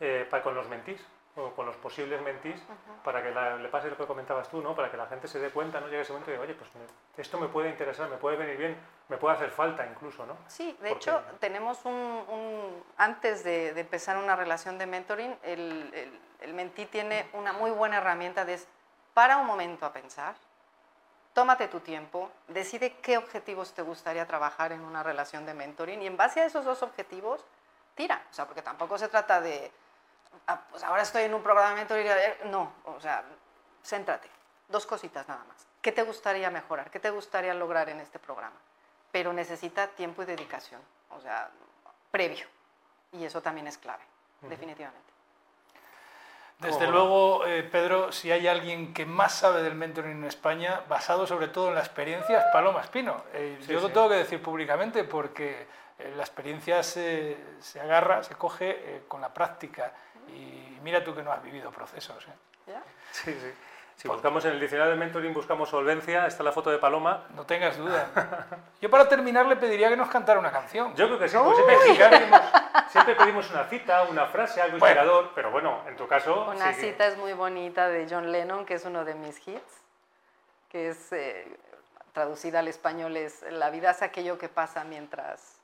eh, 0.00 0.26
para, 0.28 0.42
con 0.42 0.54
los 0.54 0.68
mentís, 0.68 1.00
o 1.46 1.54
con 1.54 1.66
los 1.66 1.76
posibles 1.76 2.20
mentís, 2.22 2.60
uh 2.60 2.72
-huh. 2.72 3.02
para 3.04 3.22
que 3.22 3.30
la, 3.30 3.56
le 3.56 3.68
pase 3.68 3.88
lo 3.90 3.96
que 3.96 4.06
comentabas 4.06 4.48
tú, 4.48 4.60
¿no? 4.62 4.74
para 4.74 4.90
que 4.90 4.96
la 4.96 5.06
gente 5.06 5.28
se 5.28 5.38
dé 5.38 5.50
cuenta, 5.50 5.80
no 5.80 5.86
llegue 5.86 6.02
ese 6.02 6.12
momento 6.12 6.30
y 6.30 6.34
diga, 6.34 6.44
oye, 6.44 6.54
pues 6.54 6.70
me, 6.74 6.82
esto 7.16 7.38
me 7.38 7.48
puede 7.48 7.70
interesar, 7.70 8.08
me 8.08 8.16
puede 8.16 8.36
venir 8.36 8.56
bien, 8.56 8.76
me 9.08 9.16
puede 9.16 9.36
hacer 9.36 9.50
falta 9.50 9.86
incluso, 9.86 10.26
¿no? 10.26 10.36
Sí, 10.46 10.76
de 10.80 10.90
Porque... 10.90 11.10
hecho, 11.10 11.22
tenemos 11.40 11.84
un, 11.84 11.92
un 11.94 12.84
antes 12.96 13.42
de, 13.44 13.74
de, 13.74 13.80
empezar 13.80 14.16
una 14.16 14.36
relación 14.36 14.78
de 14.78 14.86
mentoring, 14.86 15.36
el, 15.42 15.90
el, 15.94 16.20
el 16.40 16.54
mentí 16.54 16.86
tiene 16.86 17.28
una 17.32 17.52
muy 17.52 17.70
buena 17.70 17.98
herramienta 17.98 18.44
de 18.44 18.58
para 19.14 19.38
un 19.38 19.46
momento 19.46 19.84
a 19.86 19.92
pensar, 19.92 20.34
tómate 21.32 21.68
tu 21.68 21.80
tiempo, 21.80 22.30
decide 22.48 22.94
qué 23.02 23.16
objetivos 23.16 23.72
te 23.72 23.82
gustaría 23.82 24.26
trabajar 24.26 24.72
en 24.72 24.80
una 24.80 25.02
relación 25.02 25.46
de 25.46 25.54
mentoring 25.54 26.02
y 26.02 26.06
en 26.06 26.16
base 26.16 26.40
a 26.40 26.44
esos 26.44 26.64
dos 26.64 26.82
objetivos, 26.82 27.44
tira, 27.94 28.22
o 28.30 28.32
sea, 28.32 28.46
porque 28.46 28.62
tampoco 28.62 28.98
se 28.98 29.08
trata 29.08 29.40
de 29.40 29.70
ah, 30.46 30.60
pues 30.70 30.82
ahora 30.82 31.02
estoy 31.02 31.22
en 31.24 31.34
un 31.34 31.42
programa 31.42 31.84
de 31.84 32.38
no, 32.44 32.72
o 32.84 33.00
sea, 33.00 33.24
céntrate, 33.84 34.28
dos 34.68 34.86
cositas 34.86 35.26
nada 35.28 35.44
más. 35.44 35.66
¿Qué 35.82 35.92
te 35.92 36.02
gustaría 36.02 36.50
mejorar? 36.50 36.90
¿Qué 36.90 37.00
te 37.00 37.10
gustaría 37.10 37.54
lograr 37.54 37.88
en 37.88 38.00
este 38.00 38.18
programa? 38.18 38.56
Pero 39.12 39.32
necesita 39.32 39.88
tiempo 39.88 40.22
y 40.22 40.26
dedicación, 40.26 40.80
o 41.10 41.20
sea, 41.20 41.50
previo. 42.10 42.46
Y 43.12 43.24
eso 43.24 43.40
también 43.40 43.66
es 43.66 43.78
clave, 43.78 44.04
uh 44.42 44.46
-huh. 44.46 44.48
definitivamente. 44.50 45.10
Desde 46.58 46.86
luego, 46.88 47.46
eh, 47.46 47.62
Pedro, 47.62 48.12
si 48.12 48.30
hay 48.30 48.46
alguien 48.46 48.92
que 48.92 49.06
más 49.06 49.32
sabe 49.34 49.62
del 49.62 49.74
mentoring 49.74 50.18
en 50.18 50.24
España, 50.24 50.82
basado 50.88 51.26
sobre 51.26 51.48
todo 51.48 51.68
en 51.68 51.74
la 51.74 51.80
experiencia, 51.80 52.38
es 52.38 52.44
Paloma 52.52 52.82
Espino. 52.82 53.24
Eh, 53.32 53.56
Sí, 53.62 53.72
yo 53.72 53.80
lo 53.80 53.88
sí. 53.88 53.94
tengo 53.94 54.10
que 54.10 54.16
decir 54.16 54.42
públicamente 54.42 55.04
porque 55.04 55.66
la 56.16 56.22
experiencia 56.22 56.82
se, 56.82 57.36
se 57.60 57.80
agarra, 57.80 58.22
se 58.22 58.34
coge 58.34 58.70
eh, 58.70 59.02
con 59.08 59.20
la 59.20 59.32
práctica. 59.32 59.92
Y 60.28 60.78
mira 60.82 61.02
tú 61.02 61.14
que 61.14 61.22
no 61.22 61.32
has 61.32 61.42
vivido 61.42 61.70
procesos. 61.70 62.26
¿eh? 62.26 62.32
¿Ya? 62.68 62.82
Sí, 63.12 63.32
sí. 63.32 63.52
Si 63.96 64.08
buscamos 64.08 64.42
en 64.46 64.52
el 64.52 64.60
diccionario 64.60 64.92
de 64.92 64.98
mentoring, 64.98 65.34
buscamos 65.34 65.68
solvencia, 65.68 66.26
está 66.26 66.42
la 66.42 66.52
foto 66.52 66.70
de 66.70 66.78
Paloma. 66.78 67.24
No 67.34 67.44
tengas 67.44 67.76
duda. 67.76 68.08
Yo 68.80 68.88
para 68.88 69.06
terminar 69.06 69.44
le 69.44 69.56
pediría 69.56 69.90
que 69.90 69.96
nos 69.96 70.08
cantara 70.08 70.38
una 70.40 70.50
canción. 70.50 70.94
Yo 70.96 71.06
creo 71.06 71.18
que 71.18 71.28
sí, 71.28 71.36
porque 71.36 71.62
siempre, 71.62 71.76
siempre 71.84 72.08
pedimos, 72.18 72.40
siempre 72.88 73.14
pedimos 73.16 73.50
una 73.50 73.64
cita, 73.64 74.02
una 74.04 74.26
frase, 74.26 74.62
algo 74.62 74.78
Bueno. 74.78 74.86
inspirador, 74.94 75.32
pero 75.34 75.50
bueno, 75.50 75.82
en 75.86 75.96
tu 75.96 76.08
caso... 76.08 76.46
Una 76.48 76.72
sí 76.72 76.80
que- 76.80 76.92
cita 76.92 77.08
es 77.08 77.18
muy 77.18 77.34
bonita 77.34 77.88
de 77.88 78.06
John 78.08 78.32
Lennon, 78.32 78.64
que 78.64 78.72
es 78.74 78.84
uno 78.86 79.04
de 79.04 79.14
mis 79.14 79.36
hits, 79.46 79.82
que 80.70 80.88
es 80.88 81.12
eh, 81.12 81.58
traducida 82.14 82.60
al 82.60 82.68
español 82.68 83.18
es 83.18 83.42
la 83.50 83.68
vida 83.68 83.90
es 83.90 84.00
aquello 84.00 84.38
que 84.38 84.48
pasa 84.48 84.82
mientras 84.82 85.59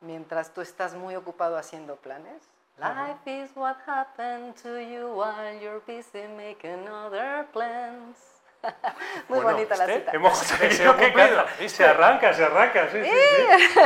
mientras 0.00 0.52
tú 0.52 0.60
estás 0.60 0.94
muy 0.94 1.16
ocupado 1.16 1.56
haciendo 1.56 1.96
planes. 1.96 2.42
Life 2.78 3.44
is 3.44 3.50
what 3.54 3.76
happened 3.86 4.54
to 4.62 4.78
you 4.78 5.08
while 5.14 5.58
you're 5.58 5.80
busy 5.86 6.28
making 6.36 6.86
other 6.88 7.46
plans. 7.52 8.18
muy 9.28 9.38
Bueno, 9.40 9.52
bonita 9.52 9.76
la 9.76 9.86
cita. 9.86 10.10
Hemos 10.12 10.38
conseguido 10.38 10.96
que 10.96 11.12
canta. 11.12 11.46
¿viste? 11.58 11.68
Se 11.68 11.86
arranca, 11.86 12.34
se 12.34 12.44
arranca, 12.44 12.88
sí, 12.90 13.02
sí, 13.02 13.10
sí. 13.72 13.80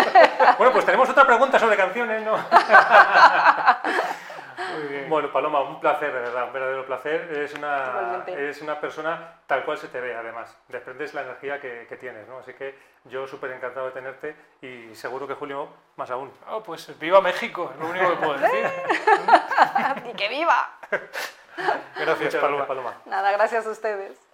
Bueno, 0.58 0.72
pues 0.72 0.84
tenemos 0.84 1.08
otra 1.08 1.24
pregunta 1.26 1.58
sobre 1.58 1.76
canciones, 1.76 2.22
¿no? 2.24 2.36
Muy 4.74 4.88
bien. 4.88 5.08
Bueno, 5.08 5.32
Paloma, 5.32 5.60
un 5.62 5.80
placer, 5.80 6.12
de 6.12 6.20
verdad, 6.20 6.44
un 6.44 6.52
verdadero 6.52 6.86
placer. 6.86 7.28
Eres 7.30 7.54
una, 7.54 8.24
eres 8.26 8.62
una 8.62 8.80
persona 8.80 9.40
tal 9.46 9.64
cual 9.64 9.78
se 9.78 9.88
te 9.88 10.00
ve, 10.00 10.14
además. 10.14 10.56
Desprendes 10.68 11.14
la 11.14 11.22
energía 11.22 11.60
que, 11.60 11.86
que 11.88 11.96
tienes, 11.96 12.26
¿no? 12.28 12.38
Así 12.38 12.54
que 12.54 12.78
yo 13.04 13.26
súper 13.26 13.52
encantado 13.52 13.86
de 13.86 13.92
tenerte 13.92 14.36
y 14.60 14.94
seguro 14.94 15.26
que 15.26 15.34
Julio 15.34 15.68
más 15.96 16.10
aún. 16.10 16.32
Oh, 16.48 16.62
pues 16.62 16.98
viva 16.98 17.20
México, 17.20 17.70
es 17.72 17.80
lo 17.80 17.88
único 17.88 18.10
que 18.10 18.16
puedo 18.16 18.38
decir. 18.38 18.66
y 20.10 20.14
que 20.14 20.28
viva. 20.28 20.78
Gracias, 21.96 22.34
Paloma. 22.36 22.64
gracias, 22.64 22.66
Paloma. 22.66 22.94
Nada, 23.06 23.32
gracias 23.32 23.66
a 23.66 23.70
ustedes. 23.70 24.29